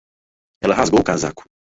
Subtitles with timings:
[0.63, 1.43] Ela rasgou o casaco.